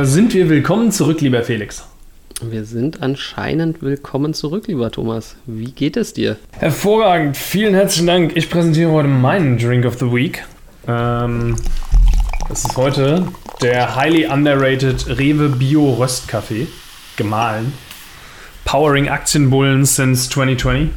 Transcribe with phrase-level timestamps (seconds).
[0.00, 1.84] äh, sind wir willkommen zurück, lieber Felix.
[2.42, 5.36] Wir sind anscheinend willkommen zurück, lieber Thomas.
[5.46, 6.36] Wie geht es dir?
[6.52, 8.32] Hervorragend, vielen herzlichen Dank.
[8.34, 10.42] Ich präsentiere heute meinen Drink of the Week.
[10.88, 11.56] Ähm,
[12.48, 13.26] das ist heute
[13.60, 16.66] der highly underrated Rewe Bio Röstkaffee.
[17.16, 17.74] Gemahlen.
[18.64, 20.88] Powering Aktienbullen since 2020.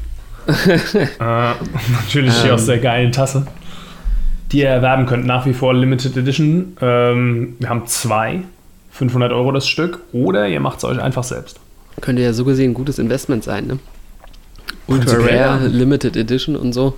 [0.65, 3.47] äh, natürlich hier aus der geilen Tasse.
[4.51, 6.78] Die ihr erwerben könnt, nach wie vor Limited Edition.
[6.79, 8.43] Ähm, wir haben zwei.
[8.93, 10.00] 500 Euro das Stück.
[10.14, 11.60] Oder ihr macht es euch einfach selbst.
[12.02, 13.79] Könnte ja so gesehen ein gutes Investment sein, ne?
[14.88, 15.68] Ultra Rare.
[15.68, 16.97] Limited Edition und so.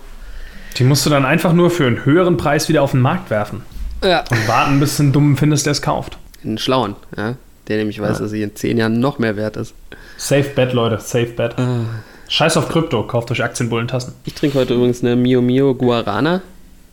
[0.78, 3.62] Die musst du dann einfach nur für einen höheren Preis wieder auf den Markt werfen.
[4.04, 4.24] Ja.
[4.30, 6.18] Und warten, bis du einen dummen findest, der es kauft.
[6.44, 7.36] Einen schlauen, ja.
[7.68, 8.24] Der nämlich weiß, ja.
[8.24, 9.74] dass sie in 10 Jahren noch mehr wert ist.
[10.18, 11.58] Safe Bet, Leute, safe Bet.
[11.58, 11.86] Ah.
[12.28, 14.14] Scheiß auf Krypto, kauft euch Aktienbullentassen.
[14.26, 16.42] Ich trinke heute übrigens eine Mio Mio Guarana.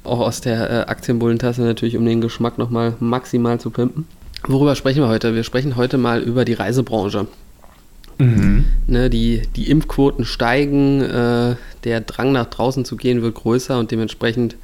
[0.04, 4.06] Auch aus der äh, Aktienbullentasse natürlich, um den Geschmack nochmal maximal zu pimpen.
[4.44, 5.34] Worüber sprechen wir heute?
[5.34, 7.26] Wir sprechen heute mal über die Reisebranche.
[8.18, 8.66] Mhm.
[8.86, 13.90] Ne, die, die Impfquoten steigen, äh, der Drang nach draußen zu gehen wird größer und
[13.90, 14.56] dementsprechend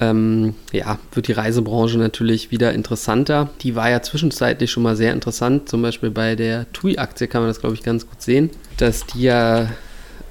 [0.00, 3.50] ähm, ja, wird die Reisebranche natürlich wieder interessanter.
[3.62, 5.68] Die war ja zwischenzeitlich schon mal sehr interessant.
[5.68, 9.22] Zum Beispiel bei der TUI-Aktie kann man das, glaube ich, ganz gut sehen, dass die
[9.22, 9.68] ja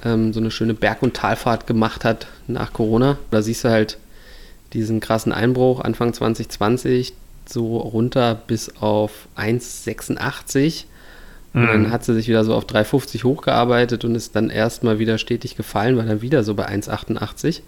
[0.03, 3.17] ähm, so eine schöne Berg- und Talfahrt gemacht hat nach Corona.
[3.31, 3.97] Da siehst du halt
[4.73, 7.13] diesen krassen Einbruch Anfang 2020
[7.45, 10.85] so runter bis auf 1,86.
[11.53, 11.91] Und dann mhm.
[11.91, 15.97] hat sie sich wieder so auf 3,50 hochgearbeitet und ist dann erstmal wieder stetig gefallen,
[15.97, 17.61] war dann wieder so bei 1,88.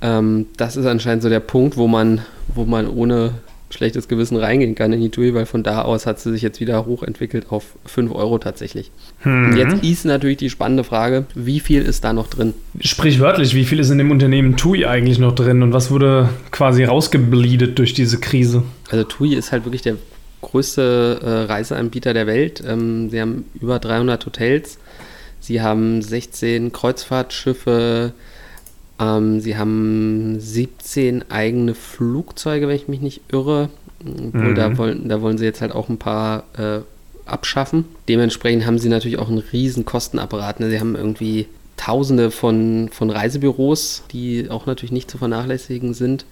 [0.00, 2.22] Ähm, das ist anscheinend so der Punkt, wo man,
[2.54, 3.34] wo man ohne
[3.72, 6.60] schlechtes Gewissen reingehen kann in die TUI, weil von da aus hat sie sich jetzt
[6.60, 8.90] wieder hochentwickelt auf 5 Euro tatsächlich.
[9.24, 9.46] Mhm.
[9.46, 12.54] Und jetzt ist natürlich die spannende Frage, wie viel ist da noch drin?
[12.80, 16.84] Sprichwörtlich, wie viel ist in dem Unternehmen TUI eigentlich noch drin und was wurde quasi
[16.84, 18.62] rausgebleedet durch diese Krise?
[18.90, 19.96] Also TUI ist halt wirklich der
[20.42, 22.62] größte äh, Reiseanbieter der Welt.
[22.66, 24.78] Ähm, sie haben über 300 Hotels,
[25.40, 28.12] sie haben 16 Kreuzfahrtschiffe,
[29.02, 33.68] ähm, sie haben 17 eigene Flugzeuge, wenn ich mich nicht irre.
[34.00, 34.54] Obwohl, mhm.
[34.54, 36.80] da, wollen, da wollen sie jetzt halt auch ein paar äh,
[37.24, 37.84] abschaffen.
[38.08, 40.60] Dementsprechend haben sie natürlich auch einen riesen Kostenapparat.
[40.60, 40.70] Ne?
[40.70, 41.46] Sie haben irgendwie
[41.76, 46.26] Tausende von, von Reisebüros, die auch natürlich nicht zu vernachlässigen sind.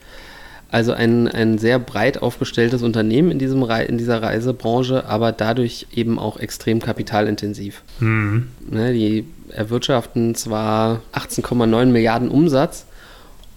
[0.71, 6.19] Also ein, ein sehr breit aufgestelltes Unternehmen in, diesem in dieser Reisebranche, aber dadurch eben
[6.19, 7.83] auch extrem kapitalintensiv.
[7.99, 8.49] Mhm.
[8.71, 12.87] Ne, die erwirtschaften zwar 18,9 Milliarden Umsatz.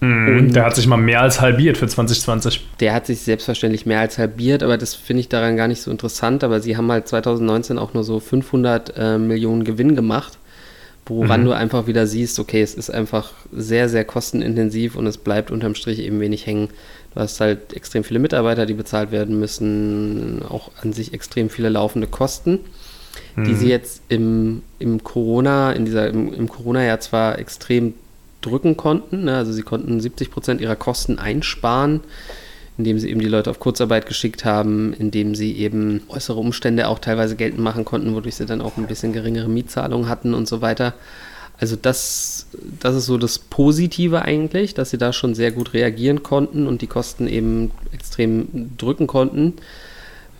[0.00, 2.66] Mhm, und der hat sich mal mehr als halbiert für 2020.
[2.80, 5.92] Der hat sich selbstverständlich mehr als halbiert, aber das finde ich daran gar nicht so
[5.92, 6.42] interessant.
[6.42, 10.38] Aber sie haben halt 2019 auch nur so 500 äh, Millionen Gewinn gemacht
[11.06, 11.46] woran mhm.
[11.46, 15.74] du einfach wieder siehst, okay, es ist einfach sehr, sehr kostenintensiv und es bleibt unterm
[15.74, 16.68] Strich eben wenig hängen.
[17.14, 21.68] Du hast halt extrem viele Mitarbeiter, die bezahlt werden müssen, auch an sich extrem viele
[21.68, 22.60] laufende Kosten,
[23.36, 23.44] mhm.
[23.44, 27.94] die sie jetzt im, im Corona, in dieser, im, im Corona-Jahr zwar extrem
[28.40, 29.36] drücken konnten, ne?
[29.36, 32.00] also sie konnten 70 Prozent ihrer Kosten einsparen,
[32.76, 36.98] indem sie eben die Leute auf Kurzarbeit geschickt haben, indem sie eben äußere Umstände auch
[36.98, 40.60] teilweise geltend machen konnten, wodurch sie dann auch ein bisschen geringere Mietzahlungen hatten und so
[40.60, 40.94] weiter.
[41.56, 42.46] Also das,
[42.80, 46.82] das ist so das Positive eigentlich, dass sie da schon sehr gut reagieren konnten und
[46.82, 49.54] die Kosten eben extrem drücken konnten.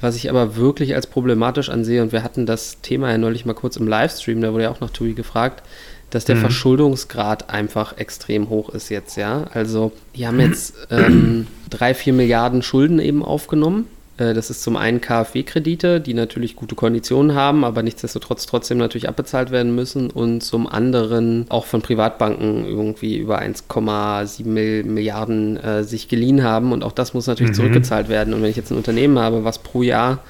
[0.01, 3.55] Was ich aber wirklich als problematisch ansehe, und wir hatten das Thema ja neulich mal
[3.55, 5.63] kurz im Livestream, da wurde ja auch nach TUI gefragt,
[6.11, 6.41] dass der mhm.
[6.41, 9.45] Verschuldungsgrad einfach extrem hoch ist jetzt, ja.
[9.53, 13.87] Also die haben jetzt ähm, drei, vier Milliarden Schulden eben aufgenommen.
[14.17, 19.09] Äh, das ist zum einen KfW-Kredite, die natürlich gute Konditionen haben, aber nichtsdestotrotz trotzdem natürlich
[19.09, 20.11] abbezahlt werden müssen.
[20.11, 24.45] Und zum anderen auch von Privatbanken irgendwie über 1,7
[24.85, 26.73] Milliarden äh, sich geliehen haben.
[26.73, 27.57] Und auch das muss natürlich mhm.
[27.57, 28.35] zurückgezahlt werden.
[28.35, 30.23] Und wenn ich jetzt ein Unternehmen habe, was pro Jahr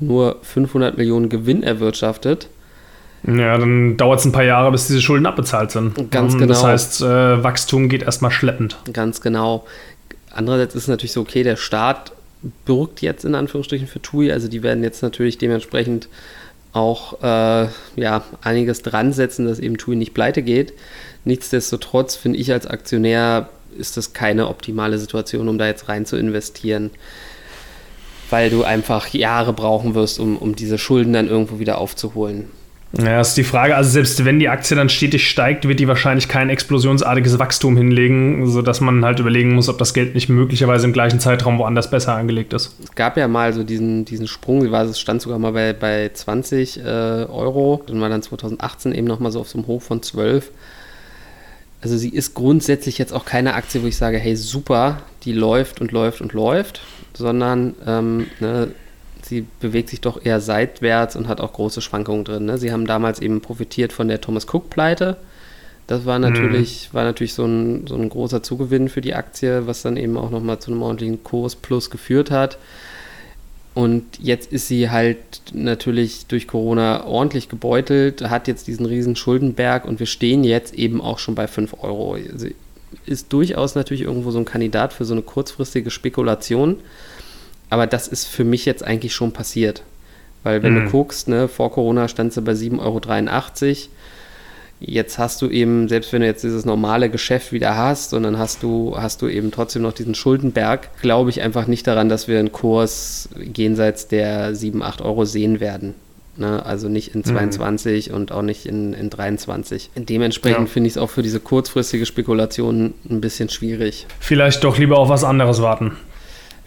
[0.00, 2.48] nur 500 Millionen Gewinn erwirtschaftet,
[3.26, 6.10] ja, dann dauert es ein paar Jahre, bis diese Schulden abbezahlt sind.
[6.10, 6.46] Ganz genau.
[6.46, 8.76] Das heißt, äh, Wachstum geht erstmal schleppend.
[8.92, 9.66] Ganz genau.
[10.30, 12.12] Andererseits ist es natürlich so, okay, der Staat
[12.64, 16.08] bürgt jetzt in Anführungsstrichen für TUI, also die werden jetzt natürlich dementsprechend
[16.72, 20.74] auch äh, ja, einiges dran setzen, dass eben TUI nicht pleite geht.
[21.24, 26.16] Nichtsdestotrotz finde ich als Aktionär ist das keine optimale Situation, um da jetzt rein zu
[26.16, 26.90] investieren,
[28.30, 32.48] weil du einfach Jahre brauchen wirst, um, um diese Schulden dann irgendwo wieder aufzuholen.
[32.92, 33.76] Ja, ist die Frage.
[33.76, 38.48] Also selbst wenn die Aktie dann stetig steigt, wird die wahrscheinlich kein explosionsartiges Wachstum hinlegen,
[38.48, 42.14] sodass man halt überlegen muss, ob das Geld nicht möglicherweise im gleichen Zeitraum woanders besser
[42.14, 42.74] angelegt ist.
[42.82, 46.78] Es gab ja mal so diesen, diesen Sprung, es stand sogar mal bei, bei 20
[46.78, 50.50] äh, Euro, dann war dann 2018 eben nochmal so auf so einem Hoch von 12.
[51.82, 55.80] Also sie ist grundsätzlich jetzt auch keine Aktie, wo ich sage, hey super, die läuft
[55.80, 56.80] und läuft und läuft,
[57.12, 58.68] sondern ähm, ne,
[59.28, 62.46] sie bewegt sich doch eher seitwärts und hat auch große Schwankungen drin.
[62.46, 62.58] Ne?
[62.58, 65.16] Sie haben damals eben profitiert von der Thomas Cook-Pleite.
[65.86, 66.96] Das war natürlich, mhm.
[66.96, 70.30] war natürlich so ein, so ein großer Zugewinn für die Aktie, was dann eben auch
[70.30, 72.58] nochmal zu einem ordentlichen Kurs plus geführt hat.
[73.74, 75.18] Und jetzt ist sie halt
[75.52, 81.00] natürlich durch Corona ordentlich gebeutelt, hat jetzt diesen riesen Schuldenberg und wir stehen jetzt eben
[81.00, 82.16] auch schon bei 5 Euro.
[82.34, 82.56] Sie
[83.06, 86.80] ist durchaus natürlich irgendwo so ein Kandidat für so eine kurzfristige Spekulation.
[87.70, 89.82] Aber das ist für mich jetzt eigentlich schon passiert.
[90.42, 90.84] Weil wenn mhm.
[90.84, 93.76] du guckst, ne, vor Corona stand sie bei 7,83 Euro.
[94.80, 98.38] Jetzt hast du eben, selbst wenn du jetzt dieses normale Geschäft wieder hast und dann
[98.38, 102.28] hast du, hast du eben trotzdem noch diesen Schuldenberg, glaube ich einfach nicht daran, dass
[102.28, 105.94] wir einen Kurs jenseits der 7, 8 Euro sehen werden.
[106.36, 106.64] Ne?
[106.64, 108.14] Also nicht in 22 mhm.
[108.14, 109.90] und auch nicht in, in 23.
[109.96, 110.72] Dementsprechend ja.
[110.72, 114.06] finde ich es auch für diese kurzfristige Spekulation ein bisschen schwierig.
[114.20, 115.96] Vielleicht doch lieber auf was anderes warten.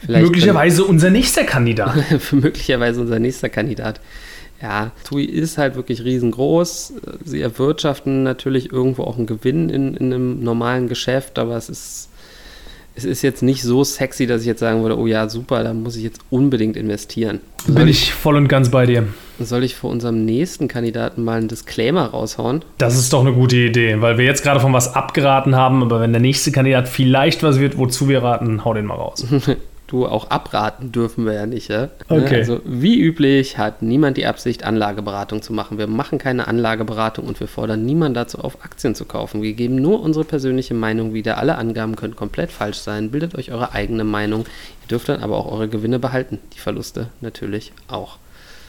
[0.06, 1.95] Vielleicht möglicherweise unser nächster Kandidat.
[2.31, 4.00] möglicherweise unser nächster Kandidat.
[4.62, 6.94] Ja, TUI ist halt wirklich riesengroß.
[7.25, 12.09] Sie erwirtschaften natürlich irgendwo auch einen Gewinn in, in einem normalen Geschäft, aber es ist,
[12.94, 15.74] es ist jetzt nicht so sexy, dass ich jetzt sagen würde, oh ja, super, da
[15.74, 17.39] muss ich jetzt unbedingt investieren.
[17.65, 19.07] Soll Bin ich voll und ganz bei dir.
[19.39, 22.63] Soll ich vor unserem nächsten Kandidaten mal einen Disclaimer raushauen?
[22.77, 26.01] Das ist doch eine gute Idee, weil wir jetzt gerade von was abgeraten haben, aber
[26.01, 29.25] wenn der nächste Kandidat vielleicht was wird, wozu wir raten, hau den mal raus.
[29.91, 31.69] du auch abraten dürfen wir ja nicht.
[31.69, 31.89] Ja?
[32.07, 32.38] Okay.
[32.38, 35.77] Also wie üblich hat niemand die Absicht, Anlageberatung zu machen.
[35.77, 39.41] Wir machen keine Anlageberatung und wir fordern niemanden dazu auf, Aktien zu kaufen.
[39.41, 41.38] Wir geben nur unsere persönliche Meinung wieder.
[41.38, 43.11] Alle Angaben können komplett falsch sein.
[43.11, 44.45] Bildet euch eure eigene Meinung.
[44.83, 46.39] Ihr dürft dann aber auch eure Gewinne behalten.
[46.53, 48.17] Die Verluste natürlich auch.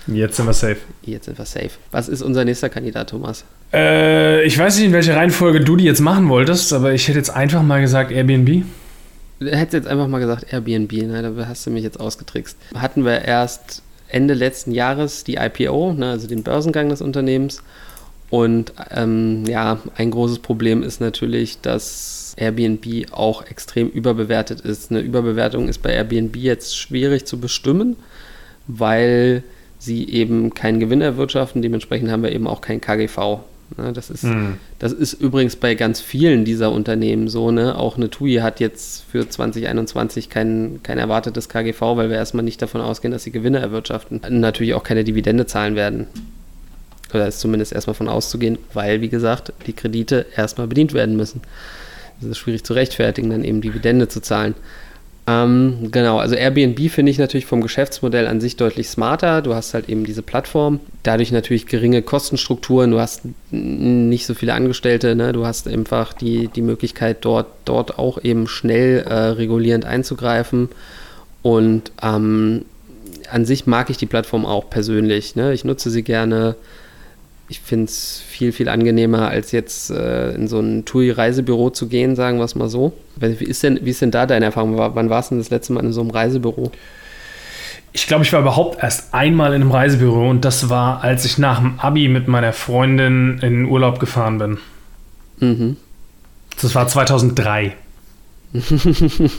[0.09, 0.79] Jetzt sind wir safe.
[1.03, 1.71] Jetzt sind wir safe.
[1.93, 3.45] Was ist unser nächster Kandidat, Thomas?
[3.73, 7.19] Äh, ich weiß nicht, in welcher Reihenfolge du die jetzt machen wolltest, aber ich hätte
[7.19, 8.65] jetzt einfach mal gesagt Airbnb.
[9.43, 11.23] Du hättest jetzt einfach mal gesagt Airbnb, ne?
[11.23, 12.57] da hast du mich jetzt ausgetrickst.
[12.75, 16.11] Hatten wir erst Ende letzten Jahres die IPO, ne?
[16.11, 17.63] also den Börsengang des Unternehmens.
[18.31, 24.91] Und ähm, ja, ein großes Problem ist natürlich, dass Airbnb auch extrem überbewertet ist.
[24.91, 27.97] Eine Überbewertung ist bei Airbnb jetzt schwierig zu bestimmen,
[28.67, 29.43] weil
[29.79, 31.61] sie eben keinen Gewinn erwirtschaften.
[31.61, 33.41] Dementsprechend haben wir eben auch kein KGV.
[33.77, 34.59] Ne, das, ist, mhm.
[34.79, 37.51] das ist übrigens bei ganz vielen dieser Unternehmen so.
[37.51, 37.77] Ne?
[37.77, 42.61] Auch eine TUI hat jetzt für 2021 kein, kein erwartetes KGV, weil wir erstmal nicht
[42.61, 44.21] davon ausgehen, dass sie Gewinne erwirtschaften.
[44.29, 46.07] Natürlich auch keine Dividende zahlen werden.
[47.13, 51.43] Oder ist zumindest erstmal von auszugehen, weil, wie gesagt, die Kredite erstmal bedient werden müssen.
[52.21, 54.55] Es ist schwierig zu rechtfertigen, dann eben Dividende zu zahlen.
[55.25, 59.41] Ähm, genau, also Airbnb finde ich natürlich vom Geschäftsmodell an sich deutlich smarter.
[59.41, 64.55] Du hast halt eben diese Plattform, dadurch natürlich geringe Kostenstrukturen, du hast nicht so viele
[64.55, 65.33] Angestellte, ne?
[65.33, 70.71] du hast einfach die, die Möglichkeit, dort, dort auch eben schnell äh, regulierend einzugreifen.
[71.43, 72.65] Und ähm,
[73.31, 75.37] an sich mag ich die Plattform auch persönlich.
[75.37, 75.53] Ne?
[75.53, 76.57] Ich nutze sie gerne
[77.53, 82.17] ich finde es viel, viel angenehmer, als jetzt äh, in so ein TUI-Reisebüro zu gehen,
[82.17, 82.95] sagen wir es mal so.
[83.17, 84.79] Wie ist, denn, wie ist denn da deine Erfahrung?
[84.79, 86.73] Wann warst du denn das letzte Mal in so einem Reisebüro?
[87.93, 91.37] Ich glaube, ich war überhaupt erst einmal in einem Reisebüro und das war, als ich
[91.37, 94.59] nach dem Abi mit meiner Freundin in den Urlaub gefahren bin.
[95.39, 95.77] Mhm.
[96.63, 97.77] Das war 2003.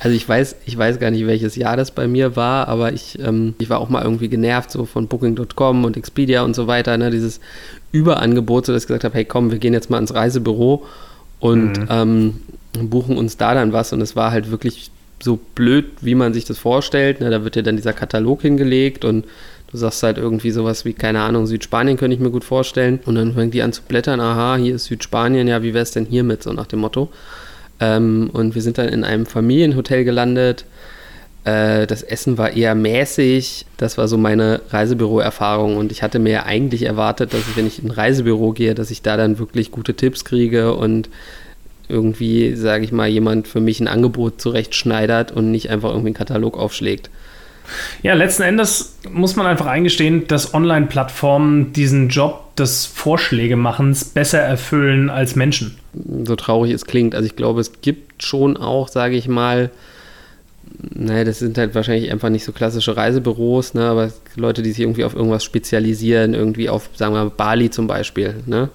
[0.00, 3.18] also ich weiß, ich weiß gar nicht, welches Jahr das bei mir war, aber ich,
[3.20, 6.96] ähm, ich war auch mal irgendwie genervt so von Booking.com und Expedia und so weiter,
[6.98, 7.40] ne, dieses
[7.92, 10.84] Überangebot, so dass ich gesagt habe, hey komm, wir gehen jetzt mal ins Reisebüro
[11.38, 11.86] und mhm.
[11.88, 12.34] ähm,
[12.90, 14.90] buchen uns da dann was und es war halt wirklich
[15.22, 17.20] so blöd, wie man sich das vorstellt.
[17.20, 19.24] Ne, da wird dir dann dieser Katalog hingelegt und
[19.70, 23.00] du sagst halt irgendwie sowas wie, keine Ahnung, Südspanien könnte ich mir gut vorstellen.
[23.06, 25.92] Und dann fängt die an zu blättern, aha, hier ist Südspanien, ja, wie wäre es
[25.92, 27.10] denn hiermit, so nach dem Motto.
[27.82, 30.64] Ähm, und wir sind dann in einem Familienhotel gelandet.
[31.42, 33.66] Äh, das Essen war eher mäßig.
[33.76, 35.76] Das war so meine Reisebüro-Erfahrung.
[35.76, 38.92] Und ich hatte mir eigentlich erwartet, dass ich, wenn ich in ein Reisebüro gehe, dass
[38.92, 41.08] ich da dann wirklich gute Tipps kriege und
[41.88, 46.14] irgendwie, sage ich mal, jemand für mich ein Angebot zurechtschneidert und nicht einfach irgendwie einen
[46.14, 47.10] Katalog aufschlägt.
[48.02, 55.10] Ja, letzten Endes muss man einfach eingestehen, dass Online-Plattformen diesen Job des Vorschlägemachens besser erfüllen
[55.10, 55.78] als Menschen.
[56.24, 57.14] So traurig es klingt.
[57.14, 59.70] Also ich glaube, es gibt schon auch, sage ich mal,
[60.94, 64.80] naja, das sind halt wahrscheinlich einfach nicht so klassische Reisebüros, ne, aber Leute, die sich
[64.80, 68.68] irgendwie auf irgendwas spezialisieren, irgendwie auf, sagen wir mal, Bali zum Beispiel, ne?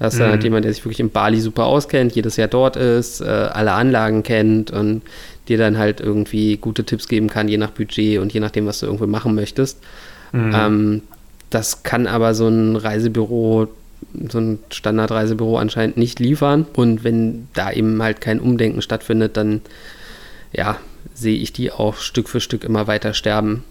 [0.00, 0.24] Da ist mhm.
[0.24, 3.72] halt jemand, der sich wirklich in Bali super auskennt, jedes Jahr dort ist, äh, alle
[3.72, 5.02] Anlagen kennt und
[5.46, 8.80] dir dann halt irgendwie gute Tipps geben kann, je nach Budget und je nachdem, was
[8.80, 9.78] du irgendwie machen möchtest.
[10.32, 10.52] Mhm.
[10.54, 11.02] Ähm,
[11.50, 13.68] das kann aber so ein Reisebüro,
[14.30, 16.66] so ein Standardreisebüro anscheinend nicht liefern.
[16.72, 19.60] Und wenn da eben halt kein Umdenken stattfindet, dann
[20.52, 20.78] ja,
[21.12, 23.64] sehe ich die auch Stück für Stück immer weiter sterben.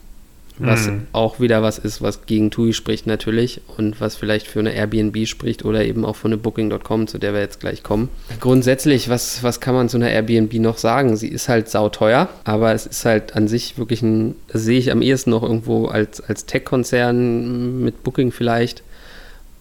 [0.59, 1.07] Was mhm.
[1.13, 5.25] auch wieder was ist, was gegen TUI spricht natürlich und was vielleicht für eine Airbnb
[5.25, 8.09] spricht oder eben auch für eine Booking.com, zu der wir jetzt gleich kommen.
[8.39, 11.15] Grundsätzlich, was, was kann man zu einer Airbnb noch sagen?
[11.15, 15.01] Sie ist halt sauteuer, aber es ist halt an sich wirklich ein, sehe ich am
[15.01, 18.83] ehesten noch irgendwo als, als Tech-Konzern mit Booking vielleicht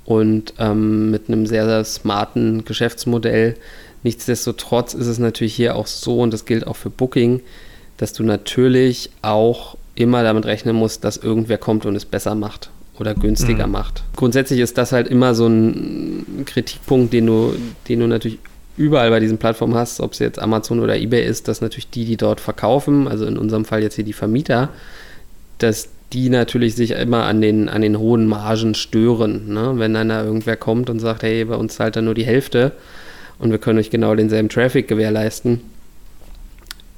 [0.04, 3.56] und ähm, mit einem sehr, sehr smarten Geschäftsmodell.
[4.02, 7.40] Nichtsdestotrotz ist es natürlich hier auch so, und das gilt auch für Booking,
[7.98, 12.70] dass du natürlich auch immer damit rechnen musst, dass irgendwer kommt und es besser macht
[12.98, 13.72] oder günstiger mhm.
[13.72, 14.02] macht.
[14.16, 17.54] Grundsätzlich ist das halt immer so ein Kritikpunkt, den du,
[17.88, 18.38] den du natürlich
[18.76, 22.04] überall bei diesen Plattformen hast, ob es jetzt Amazon oder eBay ist, dass natürlich die,
[22.04, 24.70] die dort verkaufen, also in unserem Fall jetzt hier die Vermieter,
[25.58, 29.52] dass die natürlich sich immer an den, an den hohen Margen stören.
[29.52, 29.74] Ne?
[29.76, 32.72] Wenn dann da irgendwer kommt und sagt, hey, bei uns zahlt er nur die Hälfte
[33.38, 35.60] und wir können euch genau denselben Traffic gewährleisten,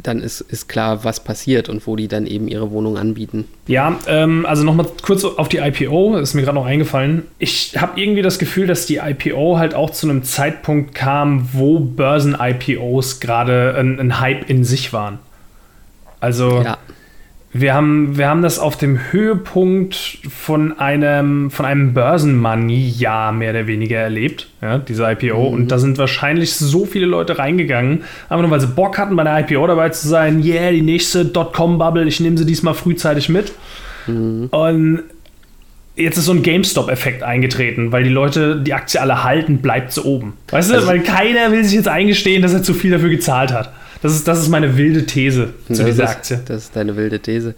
[0.02, 3.46] dann ist, ist klar, was passiert und wo die dann eben ihre Wohnung anbieten.
[3.66, 7.24] Ja, ähm, also nochmal kurz auf die IPO, ist mir gerade noch eingefallen.
[7.38, 11.78] Ich habe irgendwie das Gefühl, dass die IPO halt auch zu einem Zeitpunkt kam, wo
[11.80, 15.18] Börsen-IPOs gerade ein, ein, Hype in sich waren.
[16.20, 16.78] Also ja
[17.52, 23.66] wir haben, wir haben das auf dem Höhepunkt von einem, von einem Börsenmoney-Jahr mehr oder
[23.66, 25.48] weniger erlebt, ja, diese IPO.
[25.48, 25.54] Mhm.
[25.54, 29.24] Und da sind wahrscheinlich so viele Leute reingegangen, einfach nur weil sie Bock hatten, bei
[29.24, 30.44] der IPO dabei zu sein.
[30.44, 33.52] Yeah, die nächste Dotcom-Bubble, ich nehme sie diesmal frühzeitig mit.
[34.06, 34.46] Mhm.
[34.52, 35.02] Und
[35.96, 40.02] jetzt ist so ein GameStop-Effekt eingetreten, weil die Leute die Aktie alle halten, bleibt sie
[40.02, 40.34] oben.
[40.50, 43.52] Weißt du, also, weil keiner will sich jetzt eingestehen, dass er zu viel dafür gezahlt
[43.52, 43.72] hat.
[44.02, 46.40] Das ist, das ist meine wilde These zu das dieser ist, Aktie.
[46.46, 47.54] Das ist deine wilde These.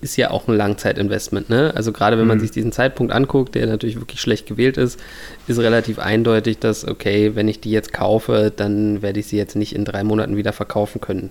[0.00, 1.72] Ist ja auch ein Langzeitinvestment, ne?
[1.74, 2.42] Also gerade wenn man mhm.
[2.42, 4.98] sich diesen Zeitpunkt anguckt, der natürlich wirklich schlecht gewählt ist,
[5.46, 9.56] ist relativ eindeutig, dass, okay, wenn ich die jetzt kaufe, dann werde ich sie jetzt
[9.56, 11.30] nicht in drei Monaten wieder verkaufen können.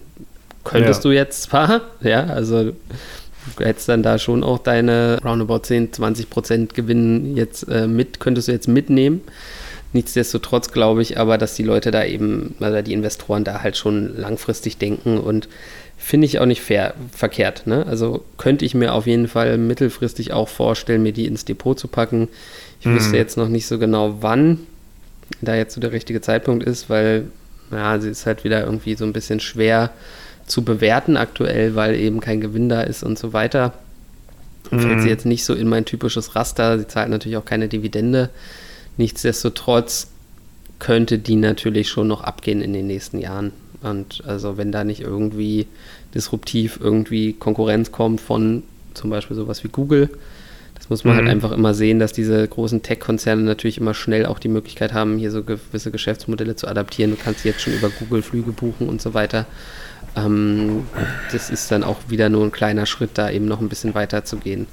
[0.63, 1.09] Könntest ja.
[1.09, 2.71] du jetzt zwar, ja, also
[3.57, 8.19] du hättest dann da schon auch deine roundabout 10, 20 Prozent Gewinn jetzt äh, mit,
[8.19, 9.21] könntest du jetzt mitnehmen.
[9.93, 14.17] Nichtsdestotrotz glaube ich aber, dass die Leute da eben, also die Investoren da halt schon
[14.17, 15.47] langfristig denken und
[15.97, 17.65] finde ich auch nicht fair, verkehrt.
[17.67, 17.85] Ne?
[17.87, 21.87] Also könnte ich mir auf jeden Fall mittelfristig auch vorstellen, mir die ins Depot zu
[21.87, 22.27] packen.
[22.79, 22.95] Ich mhm.
[22.95, 24.59] wüsste jetzt noch nicht so genau, wann
[25.41, 27.25] da jetzt so der richtige Zeitpunkt ist, weil
[27.71, 29.91] ja, sie ist halt wieder irgendwie so ein bisschen schwer
[30.45, 33.73] zu bewerten aktuell, weil eben kein Gewinn da ist und so weiter.
[34.71, 34.79] Mhm.
[34.79, 36.77] Fällt sie jetzt nicht so in mein typisches Raster.
[36.79, 38.29] Sie zahlt natürlich auch keine Dividende.
[38.97, 40.07] Nichtsdestotrotz
[40.79, 43.51] könnte die natürlich schon noch abgehen in den nächsten Jahren.
[43.81, 45.67] Und also wenn da nicht irgendwie
[46.13, 48.63] disruptiv irgendwie Konkurrenz kommt von
[48.93, 50.09] zum Beispiel sowas wie Google,
[50.75, 51.27] das muss man halt mhm.
[51.29, 55.17] halt einfach immer sehen, dass diese großen Tech-Konzerne natürlich immer schnell auch die Möglichkeit haben,
[55.17, 57.11] hier so gewisse Geschäftsmodelle zu adaptieren.
[57.11, 59.45] Du kannst jetzt schon über Google Flüge buchen und so weiter.
[60.15, 60.85] Ähm,
[61.31, 64.23] das ist dann auch wieder nur ein kleiner Schritt, da eben noch ein bisschen weiter
[64.23, 64.67] zu gehen.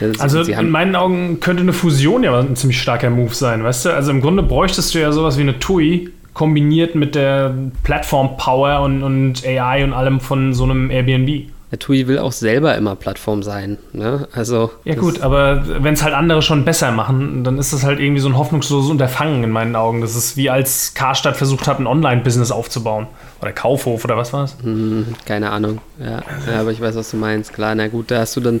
[0.00, 3.86] Das, also in meinen Augen könnte eine Fusion ja ein ziemlich starker Move sein, weißt
[3.86, 3.90] du?
[3.90, 9.02] Also im Grunde bräuchtest du ja sowas wie eine TUI kombiniert mit der Plattform-Power und,
[9.02, 11.46] und AI und allem von so einem Airbnb.
[11.74, 13.78] Der TUI will auch selber immer Plattform sein.
[13.92, 14.28] Ne?
[14.30, 17.98] Also, ja gut, aber wenn es halt andere schon besser machen, dann ist das halt
[17.98, 20.00] irgendwie so ein hoffnungsloses Unterfangen in meinen Augen.
[20.00, 23.08] Das ist wie als Karstadt versucht hat, ein Online-Business aufzubauen.
[23.42, 24.56] Oder Kaufhof oder was war es?
[24.62, 25.80] Hm, keine Ahnung.
[25.98, 26.22] Ja.
[26.48, 27.52] ja, aber ich weiß, was du meinst.
[27.52, 28.60] Klar, na gut, da hast du dann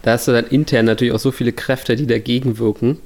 [0.00, 2.96] da hast du dann intern natürlich auch so viele Kräfte, die dagegen wirken,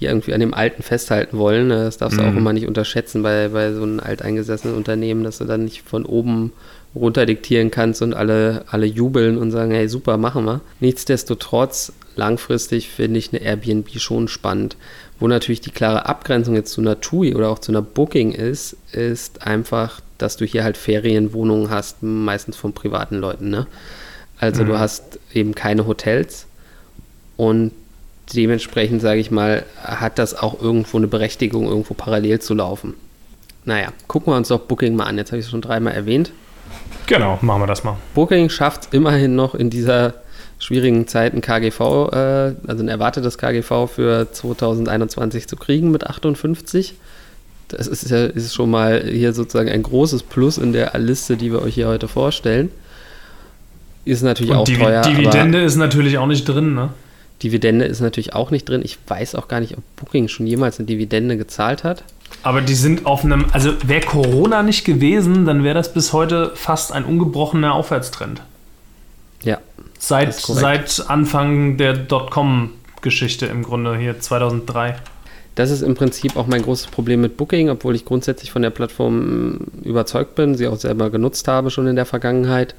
[0.00, 1.68] die irgendwie an dem Alten festhalten wollen.
[1.68, 2.28] Das darfst du mhm.
[2.30, 6.04] auch immer nicht unterschätzen bei, bei so einem alteingesessenen Unternehmen, dass du dann nicht von
[6.04, 6.52] oben
[6.96, 10.60] runter diktieren kannst und alle, alle jubeln und sagen, hey, super, machen wir.
[10.80, 14.76] Nichtsdestotrotz, langfristig finde ich eine Airbnb schon spannend.
[15.18, 18.76] Wo natürlich die klare Abgrenzung jetzt zu einer TUI oder auch zu einer Booking ist,
[18.92, 23.66] ist einfach, dass du hier halt Ferienwohnungen hast, meistens von privaten Leuten, ne?
[24.38, 24.68] Also mhm.
[24.68, 26.46] du hast eben keine Hotels
[27.36, 27.72] und
[28.34, 32.94] dementsprechend, sage ich mal, hat das auch irgendwo eine Berechtigung, irgendwo parallel zu laufen.
[33.64, 35.16] Naja, gucken wir uns doch Booking mal an.
[35.16, 36.32] Jetzt habe ich es schon dreimal erwähnt.
[37.06, 37.96] Genau, machen wir das mal.
[38.14, 40.14] Booking schafft immerhin noch in dieser
[40.58, 46.94] schwierigen Zeit ein KGV, äh, also ein erwartetes KGV für 2021 zu kriegen mit 58.
[47.68, 51.52] Das ist ja ist schon mal hier sozusagen ein großes Plus in der Liste, die
[51.52, 52.70] wir euch hier heute vorstellen.
[54.04, 55.02] Ist natürlich Und auch Div teuer.
[55.02, 56.90] Dividende ist natürlich auch nicht drin, ne?
[57.42, 58.80] Dividende ist natürlich auch nicht drin.
[58.84, 62.02] Ich weiß auch gar nicht, ob Booking schon jemals eine Dividende gezahlt hat.
[62.42, 66.52] Aber die sind auf einem, also wäre Corona nicht gewesen, dann wäre das bis heute
[66.54, 68.42] fast ein ungebrochener Aufwärtstrend.
[69.42, 69.58] Ja.
[69.98, 74.96] Seit, seit Anfang der Dotcom-Geschichte im Grunde hier 2003.
[75.54, 78.70] Das ist im Prinzip auch mein großes Problem mit Booking, obwohl ich grundsätzlich von der
[78.70, 82.74] Plattform überzeugt bin, sie auch selber genutzt habe schon in der Vergangenheit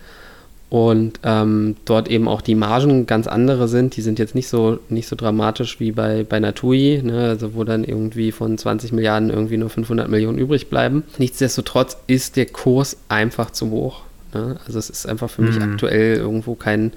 [0.70, 3.96] und ähm, dort eben auch die Margen ganz andere sind.
[3.96, 7.30] Die sind jetzt nicht so, nicht so dramatisch wie bei, bei Natui, ne?
[7.30, 11.04] also wo dann irgendwie von 20 Milliarden irgendwie nur 500 Millionen übrig bleiben.
[11.20, 14.02] Nichtsdestotrotz ist der Kurs einfach zu hoch.
[14.34, 14.58] Ne?
[14.66, 15.72] Also es ist einfach für mich mhm.
[15.72, 16.92] aktuell irgendwo kein,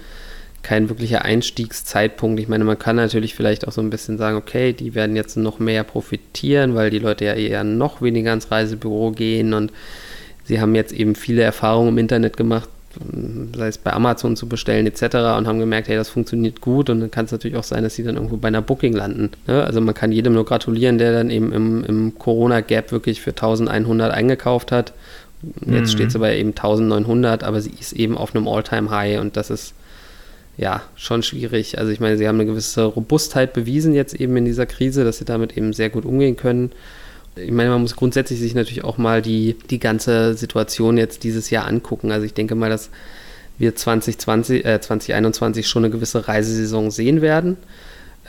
[0.62, 2.40] kein wirklicher Einstiegszeitpunkt.
[2.40, 5.36] Ich meine, man kann natürlich vielleicht auch so ein bisschen sagen, okay, die werden jetzt
[5.36, 9.72] noch mehr profitieren, weil die Leute ja eher noch weniger ins Reisebüro gehen und
[10.42, 12.68] sie haben jetzt eben viele Erfahrungen im Internet gemacht,
[13.56, 15.02] sei es bei Amazon zu bestellen etc.
[15.38, 17.94] und haben gemerkt, hey, das funktioniert gut und dann kann es natürlich auch sein, dass
[17.94, 19.30] sie dann irgendwo bei einer Booking landen.
[19.46, 19.62] Ne?
[19.62, 24.12] Also man kann jedem nur gratulieren, der dann eben im, im Corona-Gap wirklich für 1100
[24.12, 24.92] eingekauft hat.
[25.64, 25.86] Jetzt mhm.
[25.86, 29.74] steht sie bei eben 1900, aber sie ist eben auf einem All-Time-High und das ist
[30.56, 31.78] ja schon schwierig.
[31.78, 35.18] Also ich meine, sie haben eine gewisse Robustheit bewiesen jetzt eben in dieser Krise, dass
[35.18, 36.72] sie damit eben sehr gut umgehen können
[37.44, 41.50] ich meine, man muss grundsätzlich sich natürlich auch mal die, die ganze Situation jetzt dieses
[41.50, 42.12] Jahr angucken.
[42.12, 42.90] Also ich denke mal, dass
[43.58, 47.56] wir 2020, äh, 2021 schon eine gewisse Reisesaison sehen werden.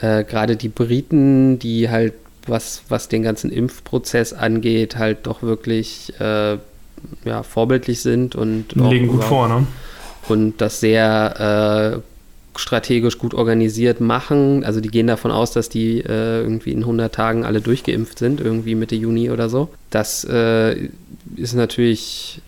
[0.00, 2.14] Äh, Gerade die Briten, die halt,
[2.46, 6.58] was, was den ganzen Impfprozess angeht, halt doch wirklich äh,
[7.24, 9.66] ja, vorbildlich sind und legen gut vor, ne?
[10.28, 12.11] Und das sehr äh,
[12.56, 14.64] strategisch gut organisiert machen.
[14.64, 18.40] Also die gehen davon aus, dass die äh, irgendwie in 100 Tagen alle durchgeimpft sind,
[18.40, 19.68] irgendwie Mitte Juni oder so.
[19.90, 20.88] Das äh,
[21.36, 22.40] ist natürlich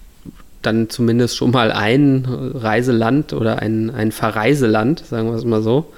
[0.63, 5.93] dann zumindest schon mal ein Reiseland oder ein, ein Verreiseland, sagen wir es mal so.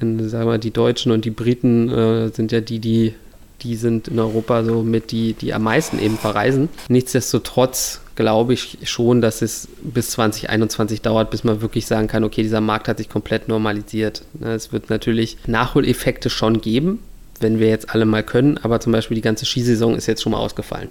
[0.00, 3.14] In, sagen wir, die Deutschen und die Briten äh, sind ja die, die
[3.62, 6.68] die sind in Europa so mit die, die am meisten eben verreisen.
[6.88, 12.42] Nichtsdestotrotz glaube ich schon, dass es bis 2021 dauert, bis man wirklich sagen kann, okay,
[12.42, 14.24] dieser Markt hat sich komplett normalisiert.
[14.34, 16.98] Ne, es wird natürlich Nachholeffekte schon geben,
[17.40, 20.32] wenn wir jetzt alle mal können, aber zum Beispiel die ganze Skisaison ist jetzt schon
[20.32, 20.90] mal ausgefallen.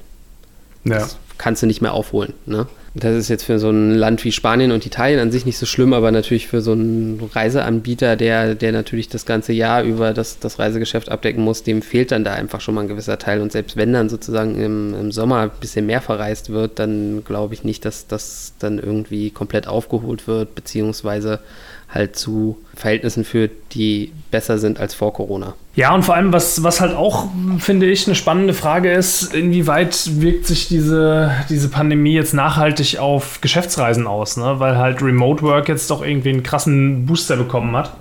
[0.84, 1.00] Ja.
[1.00, 2.34] Das kannst du nicht mehr aufholen.
[2.46, 2.68] Ne?
[2.96, 5.66] Das ist jetzt für so ein Land wie Spanien und Italien an sich nicht so
[5.66, 10.40] schlimm, aber natürlich für so einen Reiseanbieter, der, der natürlich das ganze Jahr über das,
[10.40, 13.42] das Reisegeschäft abdecken muss, dem fehlt dann da einfach schon mal ein gewisser Teil.
[13.42, 17.54] Und selbst wenn dann sozusagen im, im Sommer ein bisschen mehr verreist wird, dann glaube
[17.54, 21.40] ich nicht, dass das dann irgendwie komplett aufgeholt wird, beziehungsweise
[21.90, 25.56] halt zu Verhältnissen führt, die besser sind als vor Corona.
[25.80, 30.20] Ja, und vor allem, was, was halt auch, finde ich, eine spannende Frage ist, inwieweit
[30.20, 34.60] wirkt sich diese, diese Pandemie jetzt nachhaltig auf Geschäftsreisen aus, ne?
[34.60, 37.94] weil halt Remote Work jetzt doch irgendwie einen krassen Booster bekommen hat.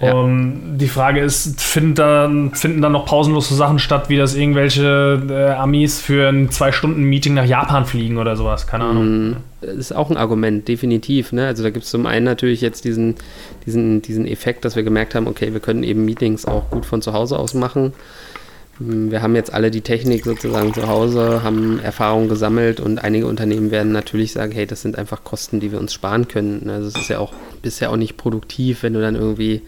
[0.00, 0.12] Ja.
[0.12, 5.22] Um, die Frage ist, finden da, finden da noch pausenlose Sachen statt, wie dass irgendwelche
[5.28, 8.66] äh, Amis für ein Zwei-Stunden-Meeting nach Japan fliegen oder sowas?
[8.66, 9.30] Keine Ahnung.
[9.30, 11.32] Mm, das ist auch ein Argument, definitiv.
[11.32, 11.46] Ne?
[11.46, 13.14] Also da gibt es zum einen natürlich jetzt diesen,
[13.64, 17.00] diesen, diesen Effekt, dass wir gemerkt haben, okay, wir können eben Meetings auch gut von
[17.00, 17.94] zu Hause aus machen.
[18.78, 23.70] Wir haben jetzt alle die Technik sozusagen zu Hause, haben Erfahrungen gesammelt und einige Unternehmen
[23.70, 26.68] werden natürlich sagen, hey, das sind einfach Kosten, die wir uns sparen können.
[26.68, 29.62] Also es ist ja auch bisher auch nicht produktiv, wenn du dann irgendwie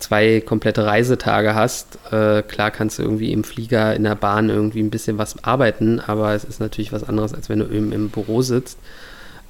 [0.00, 1.98] zwei komplette Reisetage hast.
[2.10, 6.00] Äh, klar kannst du irgendwie im Flieger, in der Bahn irgendwie ein bisschen was arbeiten,
[6.00, 8.78] aber es ist natürlich was anderes, als wenn du im, im Büro sitzt.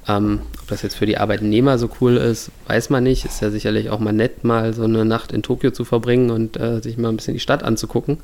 [0.07, 3.25] Ähm, ob das jetzt für die Arbeitnehmer so cool ist, weiß man nicht.
[3.25, 6.59] Ist ja sicherlich auch mal nett, mal so eine Nacht in Tokio zu verbringen und
[6.59, 8.17] äh, sich mal ein bisschen die Stadt anzugucken.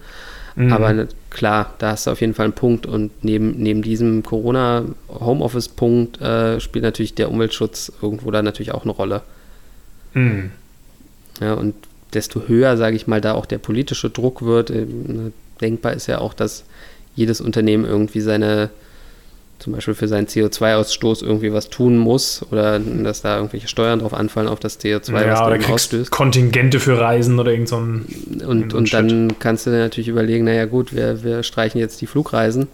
[0.56, 0.74] Mhm.
[0.74, 2.86] Aber klar, da hast du auf jeden Fall einen Punkt.
[2.86, 8.92] Und neben, neben diesem Corona-Homeoffice-Punkt äh, spielt natürlich der Umweltschutz irgendwo da natürlich auch eine
[8.92, 9.22] Rolle.
[10.14, 10.52] Mhm.
[11.40, 11.76] Ja, und
[12.14, 14.70] desto höher, sage ich mal, da auch der politische Druck wird.
[14.70, 14.86] Äh,
[15.62, 16.66] denkbar ist ja auch, dass
[17.16, 18.70] jedes Unternehmen irgendwie seine,
[19.60, 24.14] zum Beispiel für seinen CO2-Ausstoß irgendwie was tun muss oder dass da irgendwelche Steuern drauf
[24.14, 26.10] anfallen auf das CO2, ja, was oder ausstößt.
[26.10, 28.06] Kontingente für Reisen oder irgend so ein
[28.46, 32.08] Und, und dann kannst du dir natürlich überlegen, naja gut, wir, wir streichen jetzt die
[32.08, 32.68] Flugreisen.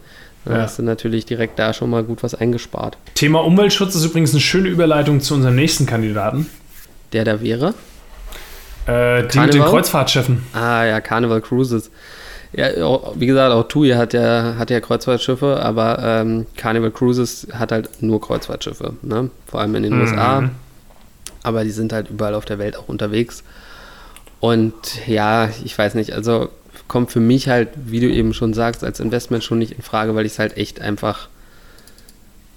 [0.46, 0.62] Dann ja.
[0.62, 2.98] hast du natürlich direkt da schon mal gut was eingespart.
[3.16, 6.48] Thema Umweltschutz ist übrigens eine schöne Überleitung zu unserem nächsten Kandidaten.
[7.14, 7.74] Der da wäre?
[8.86, 10.44] Äh, die mit den Kreuzfahrtschiffen.
[10.54, 11.90] Ah ja, Carnival Cruises.
[12.56, 12.70] Ja,
[13.16, 18.02] wie gesagt, auch TUI hat ja, hat ja Kreuzfahrtschiffe, aber ähm, Carnival Cruises hat halt
[18.02, 19.30] nur Kreuzfahrtschiffe, ne?
[19.46, 20.02] vor allem in den mhm.
[20.02, 20.50] USA.
[21.44, 23.44] Aber die sind halt überall auf der Welt auch unterwegs.
[24.40, 24.74] Und
[25.06, 26.50] ja, ich weiß nicht, also
[26.88, 30.16] kommt für mich halt, wie du eben schon sagst, als Investment schon nicht in Frage,
[30.16, 31.28] weil ich es halt echt einfach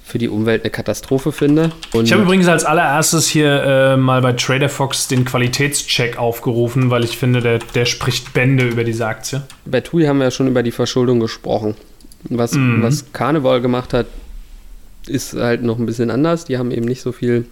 [0.08, 1.70] für die Umwelt eine Katastrophe finde.
[1.92, 6.90] Und ich habe übrigens als allererstes hier äh, mal bei Trader Fox den Qualitätscheck aufgerufen,
[6.90, 9.42] weil ich finde, der, der spricht Bände über diese Aktie.
[9.66, 11.74] Bei TUI haben wir ja schon über die Verschuldung gesprochen.
[12.24, 12.82] Was, mhm.
[12.82, 14.06] was Carnival gemacht hat,
[15.06, 16.46] ist halt noch ein bisschen anders.
[16.46, 17.46] Die haben eben nicht so viel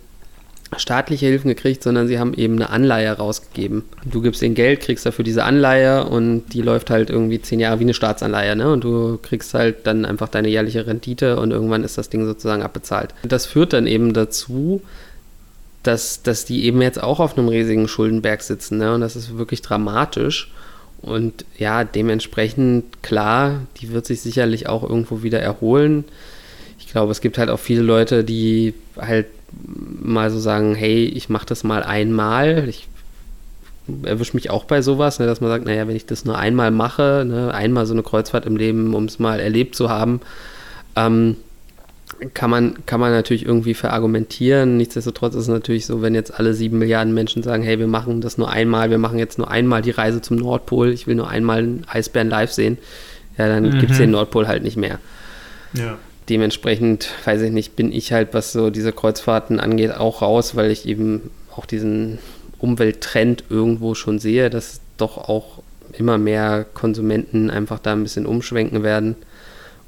[0.76, 3.85] staatliche Hilfen gekriegt, sondern sie haben eben eine Anleihe rausgegeben.
[4.05, 7.79] Du gibst ihnen Geld, kriegst dafür diese Anleihe und die läuft halt irgendwie zehn Jahre
[7.79, 8.72] wie eine Staatsanleihe, ne?
[8.72, 12.62] Und du kriegst halt dann einfach deine jährliche Rendite und irgendwann ist das Ding sozusagen
[12.62, 13.14] abbezahlt.
[13.22, 14.83] Das führt dann eben dazu,
[15.85, 18.79] dass, dass die eben jetzt auch auf einem riesigen Schuldenberg sitzen.
[18.79, 18.94] Ne?
[18.94, 20.50] Und das ist wirklich dramatisch.
[21.00, 26.05] Und ja, dementsprechend, klar, die wird sich sicherlich auch irgendwo wieder erholen.
[26.81, 29.26] Ich glaube, es gibt halt auch viele Leute, die halt
[29.64, 32.68] mal so sagen, hey, ich mache das mal einmal.
[32.68, 32.88] Ich
[34.02, 36.70] erwische mich auch bei sowas, ne, dass man sagt, naja, wenn ich das nur einmal
[36.70, 40.20] mache, ne, einmal so eine Kreuzfahrt im Leben, um es mal erlebt zu haben,
[40.96, 41.36] ähm,
[42.34, 44.76] kann man, kann man natürlich irgendwie verargumentieren.
[44.76, 48.20] Nichtsdestotrotz ist es natürlich so, wenn jetzt alle sieben Milliarden Menschen sagen, hey, wir machen
[48.20, 51.28] das nur einmal, wir machen jetzt nur einmal die Reise zum Nordpol, ich will nur
[51.28, 52.78] einmal einen Eisbären live sehen,
[53.36, 53.78] ja, dann mhm.
[53.80, 54.98] gibt es den Nordpol halt nicht mehr.
[55.74, 55.98] Ja.
[56.28, 60.70] Dementsprechend, weiß ich nicht, bin ich halt, was so diese Kreuzfahrten angeht, auch raus, weil
[60.70, 62.18] ich eben auch diesen
[62.58, 65.62] Umwelttrend irgendwo schon sehe, dass doch auch
[65.92, 69.16] immer mehr Konsumenten einfach da ein bisschen umschwenken werden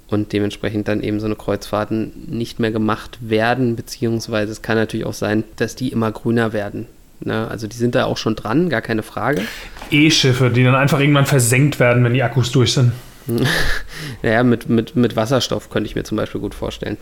[0.08, 5.06] und dementsprechend dann eben so eine Kreuzfahrten nicht mehr gemacht werden, beziehungsweise es kann natürlich
[5.06, 6.86] auch sein, dass die immer grüner werden.
[7.20, 7.48] Ne?
[7.48, 9.42] Also die sind da auch schon dran, gar keine Frage.
[9.90, 12.92] E-Schiffe, die dann einfach irgendwann versenkt werden, wenn die Akkus durch sind.
[14.22, 16.96] ja, mit, mit, mit Wasserstoff könnte ich mir zum Beispiel gut vorstellen.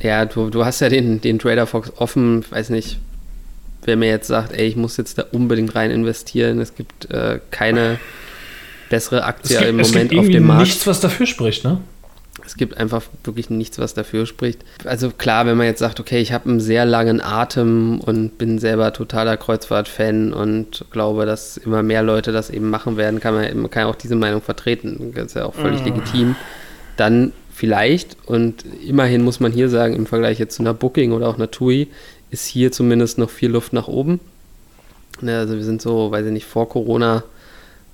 [0.00, 2.98] Ja, du, du hast ja den, den Trader Fox offen, weiß nicht,
[3.84, 7.40] wer mir jetzt sagt, ey, ich muss jetzt da unbedingt rein investieren, es gibt äh,
[7.50, 7.98] keine
[8.90, 10.62] bessere Aktie gibt, im Moment auf dem Markt.
[10.62, 11.80] nichts, was dafür spricht, ne?
[12.44, 14.64] Es gibt einfach wirklich nichts, was dafür spricht.
[14.84, 18.58] Also klar, wenn man jetzt sagt, okay, ich habe einen sehr langen Atem und bin
[18.58, 23.70] selber totaler Kreuzfahrt-Fan und glaube, dass immer mehr Leute das eben machen werden, kann man,
[23.70, 25.12] kann auch diese Meinung vertreten.
[25.14, 25.84] Das ist ja auch völlig mm.
[25.84, 26.36] legitim.
[26.96, 31.28] Dann vielleicht, und immerhin muss man hier sagen, im Vergleich jetzt zu einer Booking oder
[31.28, 31.88] auch einer TUI,
[32.30, 34.20] ist hier zumindest noch viel Luft nach oben.
[35.20, 37.22] Ne, also wir sind so, weiß ich nicht, vor Corona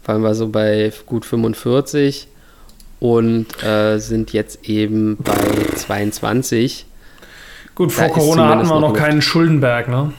[0.05, 2.29] waren wir so bei gut 45
[3.01, 6.87] und äh, sind jetzt eben bei 22.
[7.75, 10.13] Gut, vor da Corona hatten wir noch, noch keinen Schuldenberg, ne?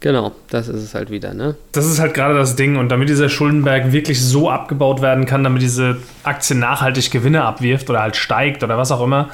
[0.00, 1.56] Genau, das ist es halt wieder, ne?
[1.72, 2.76] Das ist halt gerade das Ding.
[2.76, 7.88] Und damit dieser Schuldenberg wirklich so abgebaut werden kann, damit diese Aktie nachhaltig Gewinne abwirft
[7.88, 9.30] oder halt steigt oder was auch immer,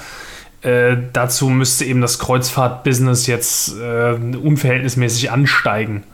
[0.62, 6.04] äh, dazu müsste eben das Kreuzfahrt-Business jetzt äh, unverhältnismäßig ansteigen.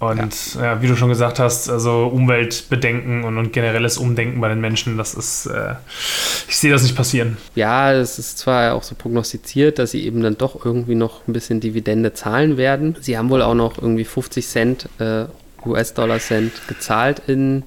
[0.00, 0.62] Und ja.
[0.62, 0.82] ja.
[0.82, 5.12] wie du schon gesagt hast, also Umweltbedenken und, und generelles Umdenken bei den Menschen, das
[5.12, 5.74] ist, äh,
[6.48, 7.36] ich sehe das nicht passieren.
[7.54, 11.34] Ja, es ist zwar auch so prognostiziert, dass sie eben dann doch irgendwie noch ein
[11.34, 12.96] bisschen Dividende zahlen werden.
[13.02, 15.26] Sie haben wohl auch noch irgendwie 50 Cent, äh,
[15.66, 17.64] US-Dollar-Cent gezahlt in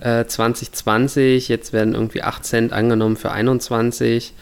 [0.00, 1.46] äh, 2020.
[1.46, 4.34] Jetzt werden irgendwie 8 Cent angenommen für 21.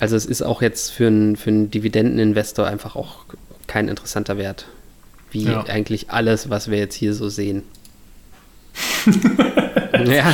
[0.00, 3.26] Also es ist auch jetzt für einen, für einen Dividendeninvestor einfach auch
[3.68, 4.66] kein interessanter Wert
[5.32, 5.64] wie ja.
[5.64, 7.62] eigentlich alles, was wir jetzt hier so sehen.
[10.04, 10.32] ja,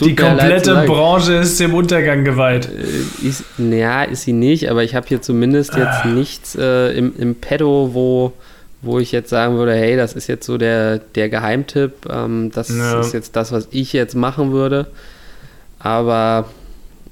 [0.00, 2.68] Die komplette Branche ist dem Untergang geweiht.
[2.68, 6.08] Äh, ist, ja, ist sie nicht, aber ich habe hier zumindest jetzt ah.
[6.08, 8.32] nichts äh, im, im Pedo, wo,
[8.82, 12.68] wo ich jetzt sagen würde, hey, das ist jetzt so der, der Geheimtipp, ähm, das
[12.68, 13.00] ja.
[13.00, 14.86] ist jetzt das, was ich jetzt machen würde.
[15.78, 16.50] Aber,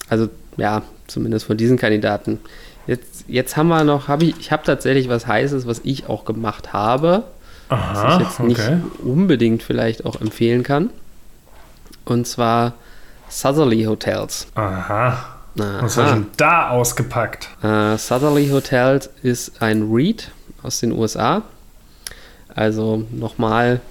[0.08, 2.38] also ja, zumindest von diesen Kandidaten
[2.88, 6.24] Jetzt, jetzt haben wir noch, hab ich, ich habe tatsächlich was Heißes, was ich auch
[6.24, 7.24] gemacht habe.
[7.68, 8.80] Aha, was ich jetzt nicht okay.
[9.04, 10.88] unbedingt vielleicht auch empfehlen kann.
[12.06, 12.72] Und zwar
[13.28, 14.46] Southerly Hotels.
[14.54, 15.08] Aha.
[15.60, 15.82] Aha.
[15.82, 17.50] Was hast du denn da ausgepackt?
[17.62, 20.30] Uh, Southerly Hotels ist ein REIT
[20.62, 21.42] aus den USA.
[22.54, 23.82] Also nochmal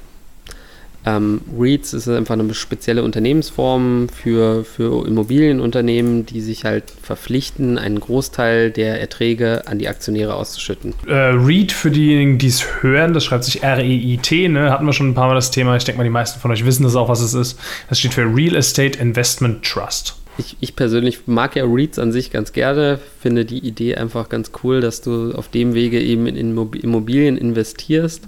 [1.08, 8.02] ähm, REITs ist einfach eine spezielle Unternehmensform für, für Immobilienunternehmen, die sich halt verpflichten, einen
[8.02, 10.94] Großteil der Erträge an die Aktionäre auszuschütten.
[11.08, 14.70] Äh, REIT, für diejenigen, die es hören, das schreibt sich R-E-I-T, ne?
[14.70, 15.78] hatten wir schon ein paar Mal das Thema.
[15.78, 17.58] Ich denke mal, die meisten von euch wissen das auch, was es ist.
[17.88, 20.18] Das steht für Real Estate Investment Trust.
[20.38, 24.52] Ich, ich, persönlich mag ja REITs an sich ganz gerne, finde die Idee einfach ganz
[24.64, 28.28] cool, dass du auf dem Wege eben in Immobilien investierst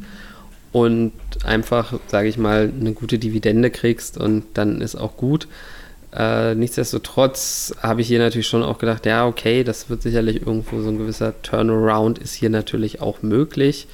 [0.72, 5.48] und einfach, sage ich mal, eine gute Dividende kriegst und dann ist auch gut.
[6.16, 10.82] Äh, nichtsdestotrotz habe ich hier natürlich schon auch gedacht, ja, okay, das wird sicherlich irgendwo
[10.82, 13.88] so ein gewisser Turnaround ist hier natürlich auch möglich.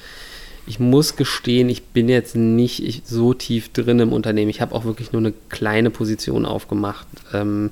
[0.66, 4.50] Ich muss gestehen, ich bin jetzt nicht so tief drin im Unternehmen.
[4.50, 7.06] Ich habe auch wirklich nur eine kleine Position aufgemacht.
[7.32, 7.70] Ähm,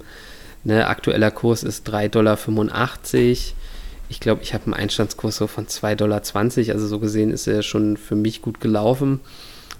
[0.62, 2.36] ne, aktueller Kurs ist 3,85 Dollar
[4.08, 6.22] ich glaube, ich habe einen Einstandskurs so von 2,20 Dollar.
[6.74, 9.20] Also so gesehen ist er schon für mich gut gelaufen.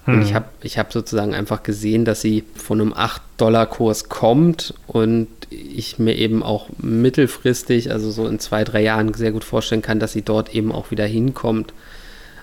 [0.05, 0.15] Hm.
[0.15, 5.29] Und ich habe ich hab sozusagen einfach gesehen, dass sie von einem 8-Dollar-Kurs kommt und
[5.51, 10.01] ich mir eben auch mittelfristig, also so in zwei, drei Jahren sehr gut vorstellen kann,
[10.01, 11.73] dass sie dort eben auch wieder hinkommt.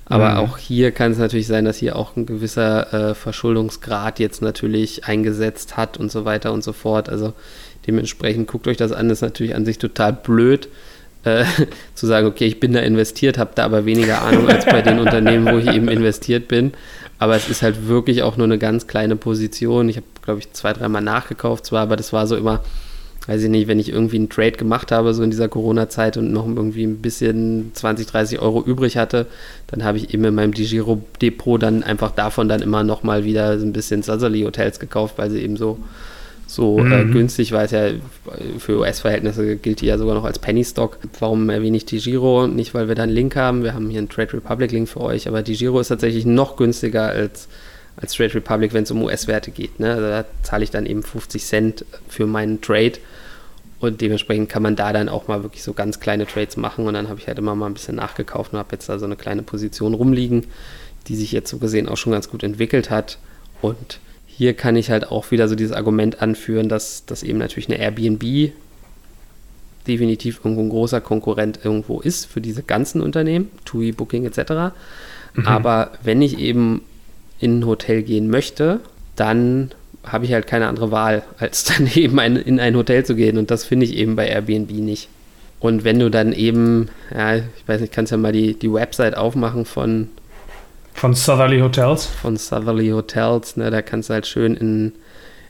[0.06, 0.38] Aber mhm.
[0.38, 5.06] auch hier kann es natürlich sein, dass hier auch ein gewisser äh, Verschuldungsgrad jetzt natürlich
[5.06, 7.08] eingesetzt hat und so weiter und so fort.
[7.08, 7.34] Also
[7.88, 10.68] dementsprechend guckt euch das an, das ist natürlich an sich total blöd,
[11.24, 11.46] äh,
[11.96, 15.00] zu sagen, okay, ich bin da investiert, habe da aber weniger Ahnung als bei den
[15.06, 16.74] Unternehmen, wo ich eben investiert bin.
[17.20, 19.90] Aber es ist halt wirklich auch nur eine ganz kleine Position.
[19.90, 22.64] Ich habe, glaube ich, zwei, dreimal nachgekauft zwar, aber das war so immer,
[23.28, 26.32] weiß ich nicht, wenn ich irgendwie einen Trade gemacht habe, so in dieser Corona-Zeit und
[26.32, 29.28] noch irgendwie ein bisschen 20, 30 Euro übrig hatte,
[29.68, 33.66] dann habe ich eben in meinem DiGiro-Depot dann einfach davon dann immer nochmal wieder so
[33.68, 35.78] ein bisschen Sazali-Hotels gekauft, weil sie eben so
[36.54, 36.92] so äh, mhm.
[36.92, 37.92] äh, günstig, weil es ja
[38.58, 41.00] für US-Verhältnisse gilt die ja sogar noch als Penny-Stock.
[41.20, 42.48] Warum erwähne ich die Giro?
[42.48, 43.64] Nicht, weil wir da einen Link haben.
[43.64, 47.04] Wir haben hier einen Trade Republic-Link für euch, aber die Giro ist tatsächlich noch günstiger
[47.04, 47.48] als,
[47.96, 49.80] als Trade Republic, wenn es um US-Werte geht.
[49.80, 49.94] Ne?
[49.94, 52.94] Also da zahle ich dann eben 50 Cent für meinen Trade.
[53.80, 56.86] Und dementsprechend kann man da dann auch mal wirklich so ganz kleine Trades machen.
[56.86, 59.06] Und dann habe ich halt immer mal ein bisschen nachgekauft und habe jetzt da so
[59.06, 60.48] eine kleine Position rumliegen,
[61.08, 63.18] die sich jetzt so gesehen auch schon ganz gut entwickelt hat.
[63.62, 64.00] Und
[64.42, 67.78] hier kann ich halt auch wieder so dieses Argument anführen, dass das eben natürlich eine
[67.78, 68.52] Airbnb
[69.86, 74.74] definitiv irgendwo ein großer Konkurrent irgendwo ist für diese ganzen Unternehmen, TUI, Booking etc.
[75.36, 75.46] Mhm.
[75.46, 76.82] Aber wenn ich eben
[77.40, 78.80] in ein Hotel gehen möchte,
[79.16, 79.70] dann
[80.04, 83.38] habe ich halt keine andere Wahl, als dann eben ein, in ein Hotel zu gehen.
[83.38, 85.08] Und das finde ich eben bei Airbnb nicht.
[85.60, 89.16] Und wenn du dann eben, ja, ich weiß nicht, kannst ja mal die, die Website
[89.16, 90.10] aufmachen von,
[90.94, 92.06] von Southerly Hotels?
[92.06, 94.94] Von Southerly Hotels, ne, da kannst du halt schön in,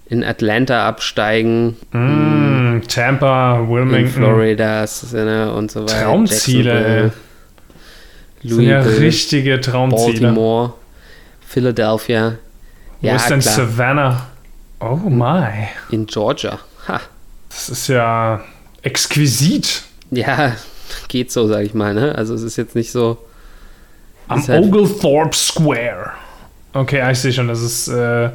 [0.06, 1.78] in Atlanta absteigen.
[1.92, 4.06] Mm, Tampa, Wilmington.
[4.06, 6.04] In Florida ne, und so weiter.
[6.04, 7.12] Traumziele.
[8.44, 10.22] Das sind ja richtige Traumziele.
[10.22, 10.74] Baltimore,
[11.48, 12.38] Philadelphia.
[13.02, 13.56] Wo ja, ist denn klar.
[13.56, 14.28] Savannah?
[14.80, 15.70] Oh my.
[15.92, 16.60] In Georgia.
[16.88, 17.02] Ha.
[17.50, 18.42] Das ist ja
[18.82, 19.84] exquisit.
[20.10, 20.56] Ja,
[21.08, 21.94] geht so, sag ich mal.
[21.94, 22.16] Ne?
[22.16, 23.18] Also es ist jetzt nicht so
[24.32, 26.12] am halt Oglethorpe Square.
[26.74, 28.30] Okay, ich sehe schon, das ist äh,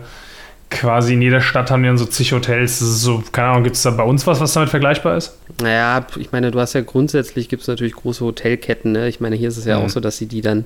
[0.77, 2.79] quasi in jeder Stadt haben die dann so zig Hotels.
[2.79, 5.37] So, keine Ahnung, gibt es da bei uns was, was damit vergleichbar ist?
[5.61, 8.93] Naja, ich meine, du hast ja grundsätzlich gibt es natürlich große Hotelketten.
[8.93, 9.09] Ne?
[9.09, 9.87] Ich meine, hier ist es ja mhm.
[9.87, 10.65] auch so, dass sie die dann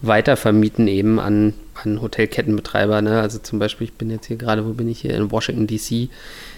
[0.00, 3.02] weiter vermieten eben an, an Hotelkettenbetreiber.
[3.02, 3.20] Ne?
[3.20, 5.14] Also zum Beispiel, ich bin jetzt hier gerade, wo bin ich hier?
[5.14, 6.08] In Washington, D.C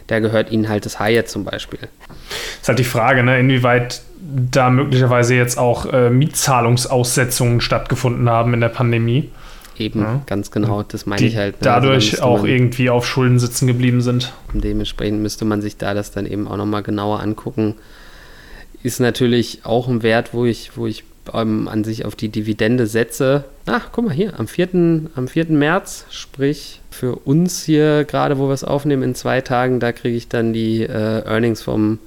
[0.07, 1.81] da gehört ihnen halt das Hyatt zum Beispiel.
[1.81, 8.55] Das ist halt die Frage, ne, inwieweit da möglicherweise jetzt auch äh, Mietzahlungsaussetzungen stattgefunden haben
[8.55, 9.31] in der Pandemie.
[9.79, 10.23] Eben, ja.
[10.27, 11.61] ganz genau, das meine ich halt.
[11.61, 11.71] Ne?
[11.71, 14.33] Also dadurch also auch irgendwie auf Schulden sitzen geblieben sind.
[14.53, 17.75] Dementsprechend müsste man sich da das dann eben auch nochmal genauer angucken.
[18.83, 22.87] Ist natürlich auch ein Wert, wo ich, wo ich ähm, an sich auf die Dividende
[22.87, 23.45] setze.
[23.67, 25.09] Ach, guck mal hier, am 4.
[25.15, 25.47] Am 4.
[25.49, 30.17] März, sprich für uns hier gerade, wo wir es aufnehmen, in zwei Tagen, da kriege
[30.17, 31.99] ich dann die äh, Earnings vom,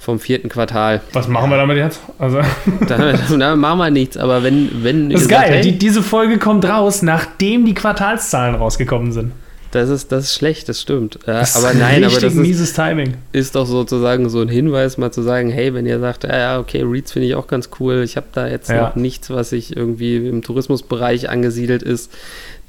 [0.00, 1.02] vom vierten Quartal.
[1.12, 2.00] Was machen wir damit jetzt?
[2.18, 2.40] Also.
[2.88, 4.82] da, da machen wir nichts, aber wenn.
[4.82, 9.32] wenn das ist geil, hey, die, diese Folge kommt raus, nachdem die Quartalszahlen rausgekommen sind.
[9.72, 11.20] Das ist, das ist schlecht, das stimmt.
[11.26, 13.14] Das aber nein, aber das ist, Timing.
[13.30, 16.58] ist doch sozusagen so ein Hinweis, mal zu sagen, hey, wenn ihr sagt, ja, ja
[16.58, 18.80] okay, Reads finde ich auch ganz cool, ich habe da jetzt ja.
[18.88, 22.10] noch nichts, was sich irgendwie im Tourismusbereich angesiedelt ist,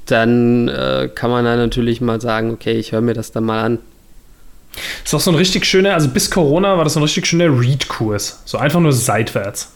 [0.06, 3.64] dann äh, kann man da natürlich mal sagen, okay, ich höre mir das dann mal
[3.64, 3.78] an.
[5.02, 7.26] Das ist auch so ein richtig schöner, also bis Corona war das so ein richtig
[7.26, 8.42] schöner Read-Kurs.
[8.44, 9.72] So einfach nur seitwärts.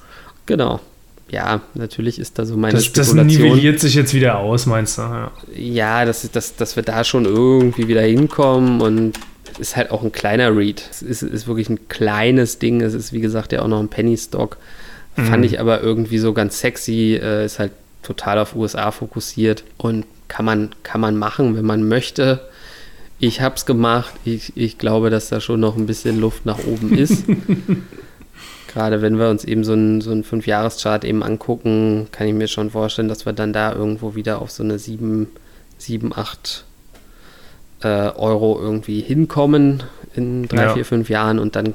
[0.46, 0.80] Genau.
[1.28, 2.92] Ja, natürlich ist da so meine das.
[2.92, 5.02] Das nivelliert sich jetzt wieder aus, meinst du?
[5.02, 9.18] Ja, ja dass, dass, dass wir da schon irgendwie wieder hinkommen und
[9.58, 10.82] ist halt auch ein kleiner Read.
[10.90, 12.80] Es ist, ist wirklich ein kleines Ding.
[12.80, 14.56] Es ist, wie gesagt, ja auch noch ein Penny-Stock.
[15.16, 15.26] Mhm.
[15.26, 17.18] Fand ich aber irgendwie so ganz sexy.
[17.20, 21.88] Äh, ist halt total auf USA fokussiert und kann man, kann man machen, wenn man
[21.88, 22.48] möchte.
[23.18, 24.14] Ich habe es gemacht.
[24.24, 27.24] Ich, ich glaube, dass da schon noch ein bisschen Luft nach oben ist.
[28.68, 32.46] Gerade wenn wir uns eben so einen, so einen Fünf-Jahres-Chart eben angucken, kann ich mir
[32.46, 35.28] schon vorstellen, dass wir dann da irgendwo wieder auf so eine 7,
[35.78, 36.64] 7 8
[37.82, 39.82] äh, Euro irgendwie hinkommen
[40.14, 40.74] in drei, ja.
[40.74, 41.74] vier, fünf Jahren und dann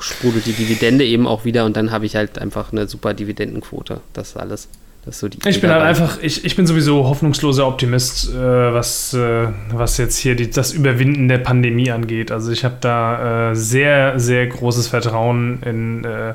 [0.00, 4.00] sprudelt die Dividende eben auch wieder und dann habe ich halt einfach eine super Dividendenquote.
[4.12, 4.68] Das ist alles.
[5.10, 9.98] So ich bin halt einfach, ich, ich bin sowieso hoffnungsloser Optimist, äh, was, äh, was
[9.98, 12.32] jetzt hier die, das Überwinden der Pandemie angeht.
[12.32, 16.34] Also ich habe da äh, sehr, sehr großes Vertrauen in, äh,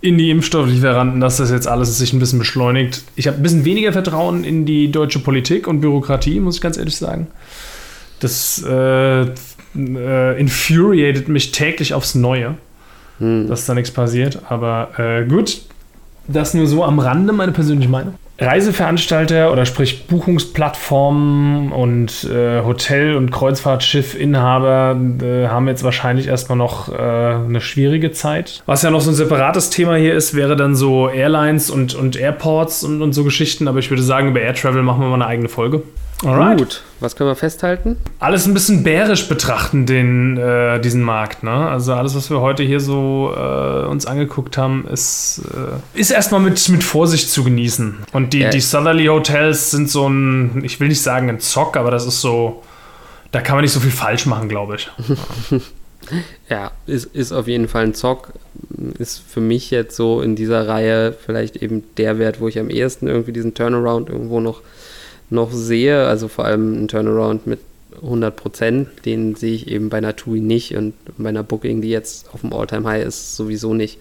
[0.00, 3.02] in die Impfstofflieferanten, dass das jetzt alles sich ein bisschen beschleunigt.
[3.16, 6.78] Ich habe ein bisschen weniger Vertrauen in die deutsche Politik und Bürokratie, muss ich ganz
[6.78, 7.26] ehrlich sagen.
[8.20, 12.54] Das äh, äh, infuriated mich täglich aufs Neue,
[13.18, 13.46] hm.
[13.46, 14.40] dass da nichts passiert.
[14.48, 15.60] Aber gut,
[16.28, 18.14] das nur so am Rande, meine persönliche Meinung.
[18.40, 26.90] Reiseveranstalter oder sprich Buchungsplattformen und äh, Hotel- und Kreuzfahrtschiffinhaber äh, haben jetzt wahrscheinlich erstmal noch
[26.90, 28.62] äh, eine schwierige Zeit.
[28.64, 32.16] Was ja noch so ein separates Thema hier ist, wäre dann so Airlines und, und
[32.16, 33.68] Airports und, und so Geschichten.
[33.68, 35.82] Aber ich würde sagen, über Air Travel machen wir mal eine eigene Folge.
[36.24, 36.58] Alright.
[36.58, 36.82] Gut.
[37.00, 37.96] was können wir festhalten?
[38.18, 41.42] Alles ein bisschen bärisch betrachten, den, äh, diesen Markt.
[41.42, 41.50] Ne?
[41.50, 46.40] Also alles, was wir heute hier so äh, uns angeguckt haben, ist, äh, ist erstmal
[46.40, 47.96] mit, mit Vorsicht zu genießen.
[48.12, 51.90] Und die, die Southerly Hotels sind so ein, ich will nicht sagen ein Zock, aber
[51.90, 52.62] das ist so,
[53.32, 54.90] da kann man nicht so viel falsch machen, glaube ich.
[56.48, 58.32] Ja, ist, ist auf jeden Fall ein Zock.
[58.98, 62.70] Ist für mich jetzt so in dieser Reihe vielleicht eben der Wert, wo ich am
[62.70, 64.62] ehesten irgendwie diesen Turnaround irgendwo noch,
[65.30, 66.06] noch sehe.
[66.06, 67.60] Also vor allem ein Turnaround mit
[68.02, 71.90] 100 Prozent, den sehe ich eben bei einer TUI nicht und bei einer Booking, die
[71.90, 73.98] jetzt auf dem All-Time-High ist, sowieso nicht.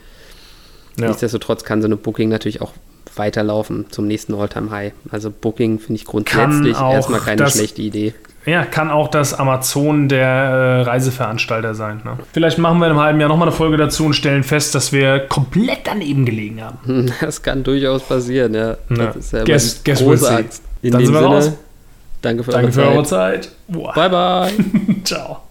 [0.97, 1.07] Ja.
[1.07, 2.73] Nichtsdestotrotz kann so eine Booking natürlich auch
[3.15, 4.93] weiterlaufen zum nächsten All-Time-High.
[5.09, 8.13] Also Booking finde ich grundsätzlich erstmal keine schlechte Idee.
[8.49, 12.01] Ja, kann auch das Amazon der äh, Reiseveranstalter sein.
[12.03, 12.17] Ne?
[12.33, 14.91] Vielleicht machen wir in einem halben Jahr nochmal eine Folge dazu und stellen fest, dass
[14.91, 17.11] wir komplett daneben gelegen haben.
[17.21, 18.69] Das kann durchaus passieren, ja.
[18.69, 18.75] Ja.
[18.89, 20.35] Das ist ja Guess- guess we'll große see.
[20.35, 20.63] Angst.
[20.81, 21.51] In Dann dem sind wir Sinne, raus.
[22.21, 23.43] danke für Danke für eure eure Zeit.
[23.45, 23.53] Zeit.
[23.67, 23.93] Boah.
[23.93, 24.51] Bye, bye.
[25.03, 25.41] Ciao.